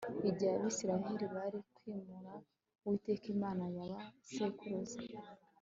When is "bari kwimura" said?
1.35-2.33